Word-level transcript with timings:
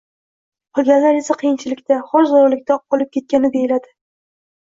qolganlar 0.77 1.17
esa 1.17 1.35
qiyinchilikda, 1.41 1.97
xor-zorlikda 2.13 2.79
qolib 2.95 3.11
ketadi 3.19 3.51
degani. 3.59 3.93